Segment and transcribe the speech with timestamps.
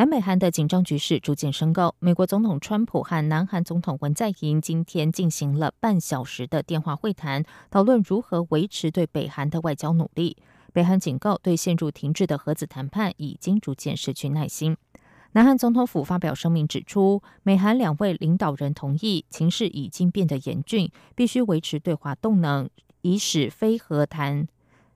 [0.00, 1.94] 南北韩的紧张局势逐渐升高。
[1.98, 10.38] 美国总统川普和南韩总统文在寅今天进行了半小时的电话会谈，讨论如何维持对北韩的外交努力。
[10.72, 14.74] 北韩警告，对陷入停滞的核子谈判已经逐渐失去耐心。
[15.32, 22.70] 南韩总统府发表声明指出，美韩两位领导人同意，情势已经变得严峻，必须维持对话动能，
[23.02, 24.48] 以使非核谈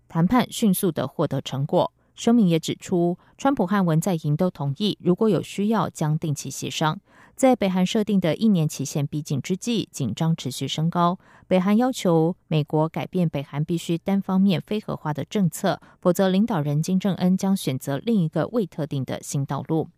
[0.09, 1.93] 谈判迅速的获得成果。
[2.15, 7.01] 声明也指出，川普和文在寅都同意，如果有需要，将定期协商。
[7.35, 11.19] 在北韩设定的一年期限逼近之际，紧张持续升高。
[11.49, 19.89] 北韩要求美国改变北韩必须单方面非核化的政策，否则领导人金正恩将选择另一个未特定的新道路。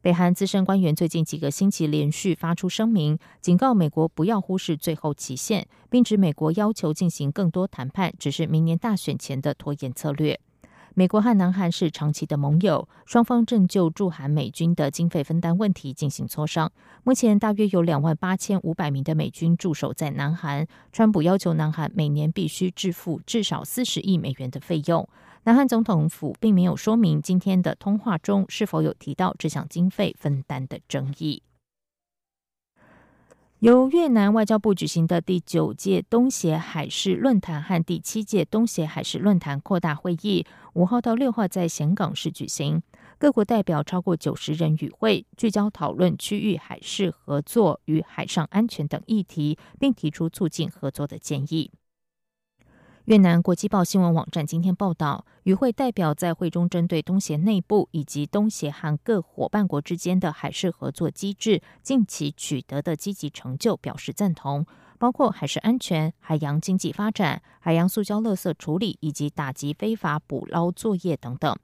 [0.00, 10.40] 北韩资深官员最近几个星期连续发出声明，警告美国不要忽视最后期限，并指美国要求进行更多谈判只是明年大选前的拖延策略。
[10.98, 16.72] 美国和南韩是长期的盟友，双方正就驻韩美军的经费分担问题进行磋商。
[17.04, 20.66] 目前大约有两万八千五百名的美军驻守在南韩。
[20.90, 25.08] 川普要求南韩每年必须支付至少四十亿美元的费用。
[25.44, 31.44] 南韩总统府并没有说明今天的通话中是否有提到这项经费分担的争议。
[33.60, 40.46] 由越南外交部举行的第九届东协海事论坛和第七届东协海事论坛扩大会议，
[40.78, 42.80] 五号到六号在咸港市举行。
[43.18, 51.72] 各国代表超过九十人与会，聚焦讨论区域海事合作与海上安全等议题，并提出促进合作的建议。
[53.08, 64.66] 越南国际报新闻网站今天报道，与会代表在会中针对东协内部以及东协和各伙伴国之间的海事合作机制近期取得的积极成就表示赞同，
[64.98, 71.56] 包括海事安全、海洋经济发展、海洋塑胶垃圾处理以及打击非法捕捞作业等等。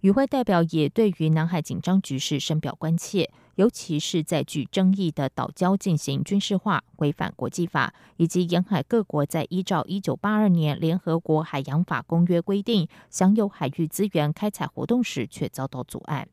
[0.00, 3.30] 与会代表也对于南海紧张局势深表关切。
[3.56, 16.26] 尤其是在具争议的岛礁进行军事化、违反国际法，以及沿海各国在依照一九八二年联合国海洋法公约规定享有海域资源开采活动时，却遭到阻碍。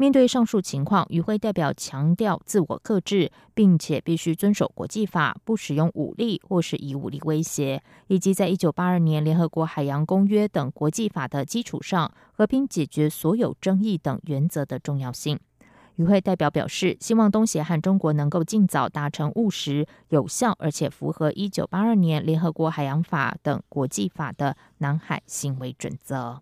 [0.00, 15.40] 面对上述情况，与会代表强调自我克制，并且必须遵守国际法，不使用武力或是以武力威胁，以及在一九八二年联合国海洋公约等国际法的基础上，和平解决所有争议等原则的重要性。
[15.98, 26.40] 与会代表表示，希望东协和中国能够尽早达成务实、有效而且符合一九八二年联合国海洋法等国际法的南海行为准则。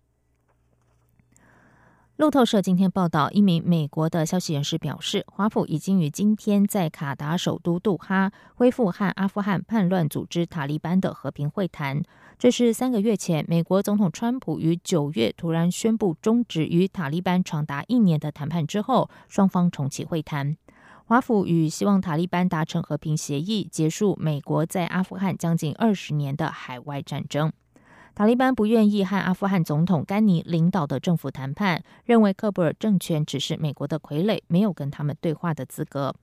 [2.17, 12.03] 路透社今天报道，一名美国的消息人士表示，华府已经于今天在卡达首都杜哈恢复和阿富汗叛乱组织塔利班的和平会谈。
[12.39, 20.57] 这是三个月前，美国总统川普于九月突然宣布终止与塔利班长达一年的谈判之后，双方重启会谈。
[21.05, 27.53] 华府与希望塔利班达成和平协议，结束美国在阿富汗将近二十年的海外战争。
[28.17, 36.15] 塔利班不愿意和阿富汗总统甘尼领导的政府谈判，认为喀布尔政权只是美国的傀儡，没有跟他们对话的资格。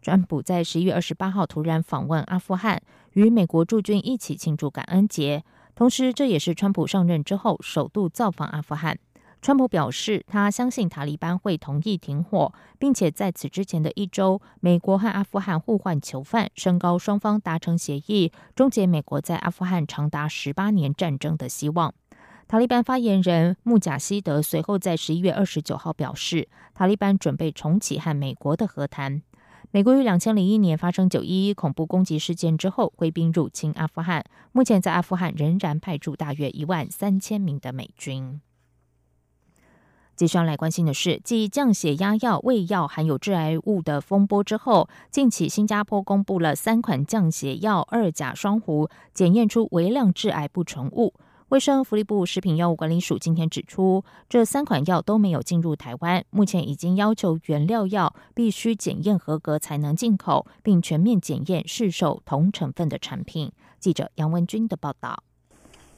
[0.00, 2.80] 川普在十一月二十八号突然访问阿富汗，
[3.12, 5.44] 与美国驻军一起庆祝感恩节。
[5.74, 8.98] 同时，这也是川普上任之后首度造访阿富汗。
[9.44, 21.92] 川普表示，他相信塔利班会同意停火，并且在此之前的一周，美国和阿富汗互换囚犯，升高双方达成协议，终结美国在阿富汗长达十八年战争的希望。
[22.48, 29.20] 塔利班发言人穆贾希德随后在十一月二十九号表示，塔利班准备重启和美国的和谈。
[29.70, 34.24] 美国于两千零一年发生九一一恐怖攻击事件之后，挥兵入侵阿富汗。
[34.52, 38.40] 目前在阿富汗仍然派驻大约一万三千名的美军。
[40.16, 51.14] 接下来关心的是，继降血压药、胃药含有致癌物的风波之后，近期新加坡公布了三款降血药二甲双弧检验出微量致癌不纯物。
[51.48, 63.50] 卫生福利部食品药物管理署今天指出，这三款药都没有进入台湾，目前已经要求原料药必须检验合格才能进口，并全面检验市售同成分的产品。
[63.80, 65.24] 记者杨文军的报道。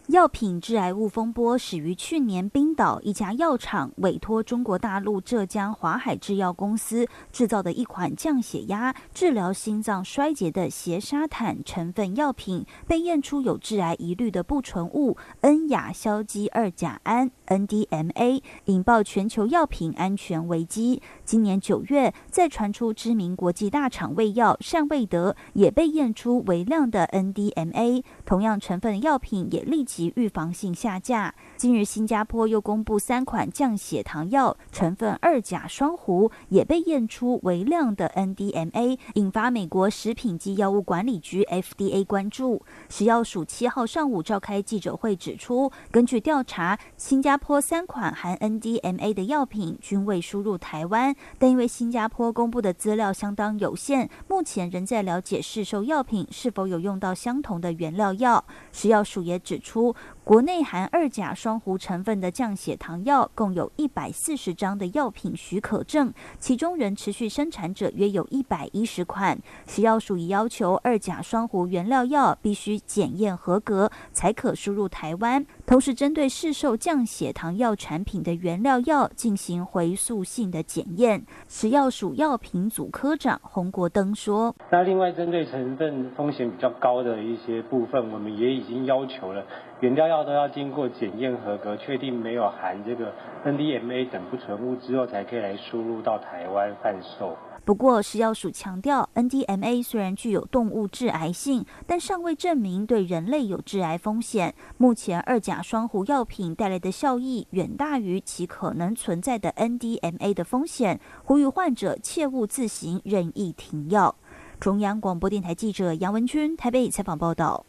[0.09, 21.03] 药品致癌物风波始于去年，冰岛一家药厂委托中国大陆浙江华海制药公司制造的一款降血压、治疗心脏衰竭的缬沙坦成分药品，被验出有致癌疑虑的不纯物 N 亚硝基二甲胺 （NDMA），引爆全球药品安全危机。
[21.27, 30.07] 今年九月，再传出知名国际大厂胃药善卫德也被验出微量的 NDMA，同样成分药品也立即。
[30.15, 31.35] 预防性下架。
[31.57, 42.63] 近日，新加坡又公布三款降血糖药，成分二甲双胍也被验出微量的 NDMA，引发美国食品及药物管理局 FDA 关注。
[42.89, 58.45] 食药署七号上午召开记者会，指出，根据调查，新加坡三款含 NDMA 的药品均未输入台湾，但因为新加坡公布的资料相当有限，目前仍在了解市售药品是否有用到相同的原料药。
[58.73, 59.95] 食药署也指出。
[60.27, 69.39] 国内含二甲双蕪成分的降血糖药共有一百四十张的药品许可证，其中仍持续生产者约有一百一十款。
[69.69, 75.47] 食药署已要求二甲双蕪原料药必须检验合格，才可输入台湾。
[75.65, 81.25] 同时，针对市售降血糖药产品的原料药进行回溯性的检验。
[81.47, 89.47] 食药署药品组科长洪国登说：“那另外，针对成分风险比较高的一些部分，我们也已经要求了。”
[89.81, 93.13] 原料药都要经过检验合格，确定没有含这个
[93.45, 97.37] NDMA 等不纯物之后，才可以来输入到台湾贩售。
[97.63, 104.55] 不过，食药署强调，NDMA 虽然具有动物致癌性，但尚未证明对人类有致癌风险。
[104.79, 114.15] 目前，二甲双蕪药品带来的效益远大于其可能存在的 NDMA 的风险，呼吁患者切勿自行任意停药。
[114.59, 117.67] 中央广播电台记者杨文君台北采访报道。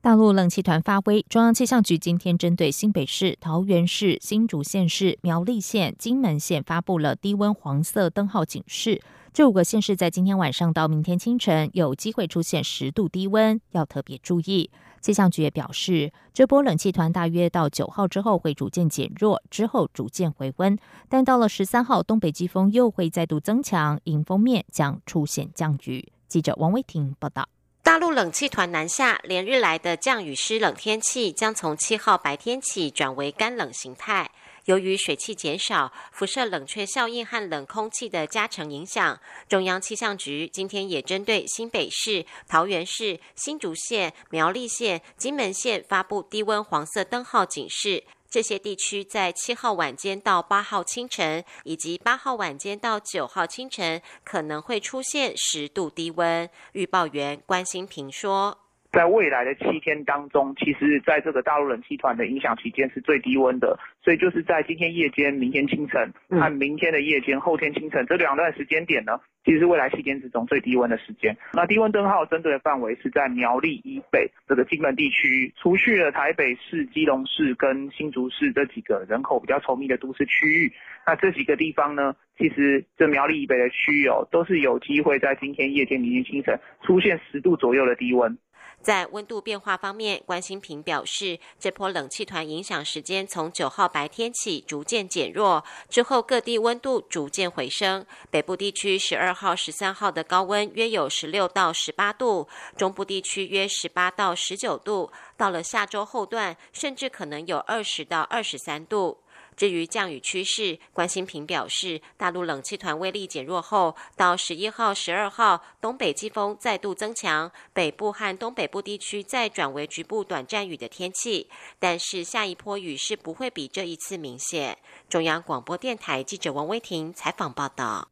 [0.00, 9.02] 大陆冷气团发威，中央气象局今天针对新北市、桃园市、新竹县市、苗栗县、金门县发布了低温黄色灯号警示。
[9.32, 14.70] 这五个县市在今天晚上到明天清晨有机会出现十度低温，要特别注意。
[15.00, 20.78] 气象局也表示，这波冷气团大约到九号之后会逐渐减弱，之后逐渐回温，
[21.08, 26.12] 但到了十三号，东北季风又会再度增强，迎风面将出现降雨。
[26.28, 27.48] 记者王威婷报道。
[27.88, 34.30] 大陆冷气团南下，连日来的降雨湿冷天气将从七号白天起转为干冷形态。
[34.66, 39.18] 由于水汽减少，辐射冷却效应和冷空气的加成影响，
[39.48, 48.04] 中央气象局今天也针对新北市、桃园市、新竹县、苗栗县、金门县发布低温黄色灯号警示。
[48.30, 56.48] 这些地区在七号晚间到八号清晨，以及八号晚间到九号清晨，可能会出现十度低温。
[56.72, 58.67] 预报员关心平说。
[58.90, 71.36] 在未来的七天当中，其实在这个大陆冷气团的影响期间是最低温的，所以就是在今天夜间、明天清晨和明天的夜间、后天清晨这两段时间点呢，其实是未来七天之中最低温的时间。
[71.52, 80.72] 那低温灯号针对的范围是在苗栗以北这个金门地区，除去了台北市、基隆市跟新竹市这几个人口比较稠密的都市区域，
[81.06, 88.38] 那这几个地方呢，其实这苗栗以北的区域哦，都是有机会在今天夜间、明天清晨出现十度左右的低温。
[88.80, 98.06] 在温度变化方面，关心平表示，这波冷气团影响时间从九号白天起逐渐减弱，之后各地温度逐渐回升。
[98.30, 109.18] 北部地区十二号、十三号的高温约有十六到十八度，中部地区约十八到十九度，到了下周后段，甚至可能有二十到二十三度。
[109.58, 121.50] 至于降雨趋势，关心平表示，大陆冷气团威力减弱后，到十一号、十二号，东北季风再度增强，北部和东北部地区再转为局部短暂雨的天气。
[121.80, 124.78] 但是下一波雨势不会比这一次明显。
[125.08, 128.08] 中央广播电台记者王威婷采访报道。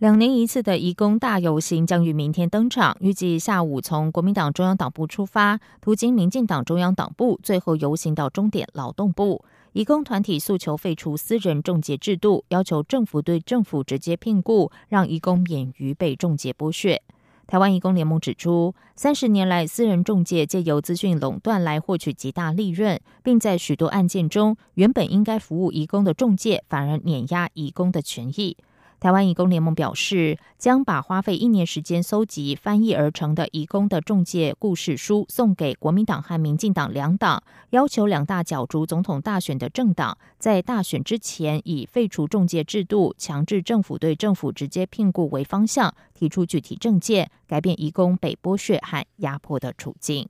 [0.00, 9.44] 两年一次的移工大游行将于明天登场，预计下午从国民党中央党部出发，途经民进党中央党部，最后游行到终点劳动部。
[9.72, 17.02] 移工团体诉求废除私人中介制度，要求政府对政府直接聘雇，让移工免于被中介剥削。
[17.46, 28.56] 台湾移工联盟指出，三十年来，私人中介借由资讯垄断来获取极大利润，并在许多案件中，原本应该服务移工的中介反而碾压移工的权益。
[29.00, 50.28] 台湾义工联盟表示，将把花费一年时间搜集、翻译而成的义工的中介故事书送给国民党和民进党两党，要求两大角逐总统大选的政党在大选之前以废除中介制度、强制政府对政府直接聘雇为方向，提出具体政见，改变义工被剥削和压迫的处境。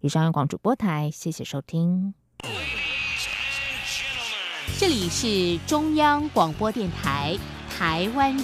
[0.00, 2.14] 以上，央广主播台，谢谢收听。
[4.78, 7.36] 这里是中央广播电台
[7.76, 8.32] 台湾